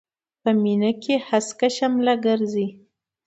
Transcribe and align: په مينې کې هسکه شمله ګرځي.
په 0.41 0.49
مينې 0.61 0.91
کې 1.03 1.15
هسکه 1.27 1.67
شمله 1.77 2.13
ګرځي. 2.25 2.67